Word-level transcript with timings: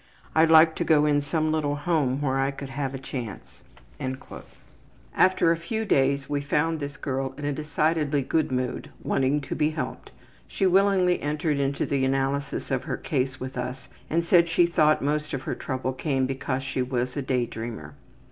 I'd 0.33 0.49
like 0.49 0.75
to 0.77 0.83
go 0.83 1.05
in 1.05 1.21
some 1.21 1.51
little 1.51 1.75
home 1.75 2.23
where 2.23 2.39
I 2.39 2.49
could 2.49 2.69
have 2.69 2.95
a 2.95 2.97
chance.'' 2.97 3.61
After 5.15 5.51
a 5.51 5.57
few 5.57 5.85
days 5.85 6.27
we 6.27 6.41
found 6.41 6.79
this 6.79 6.97
girl 6.97 7.35
in 7.37 7.45
a 7.45 7.53
decidedly 7.53 8.23
good 8.23 8.51
mood, 8.51 8.89
wanting 9.03 9.41
to 9.41 9.53
be 9.53 9.69
helped. 9.69 10.09
She 10.47 10.65
willingly 10.65 11.21
entered 11.21 11.59
into 11.59 11.85
the 11.85 12.03
analysis 12.03 12.71
of 12.71 12.85
her 12.85 12.97
case 12.97 13.39
with 13.39 13.55
us 13.59 13.89
and 14.09 14.23
said 14.25 14.49
she 14.49 14.65
thought 14.65 15.03
most 15.03 15.35
of 15.35 15.43
her 15.43 15.53
trouble 15.53 15.93
came 15.93 16.25
because 16.25 16.63
she 16.63 16.81
was 16.81 17.15
a 17.15 17.21
day 17.21 17.45
dreamer. 17.45 17.93